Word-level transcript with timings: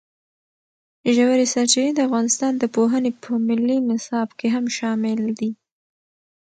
ژورې 1.15 1.45
سرچینې 1.53 1.91
د 1.95 1.99
افغانستان 2.07 2.53
د 2.57 2.63
پوهنې 2.75 3.11
په 3.23 3.31
ملي 3.47 3.77
نصاب 3.89 4.27
کې 4.39 4.47
هم 4.55 4.65
شامل 4.77 5.19
دي. 5.39 5.51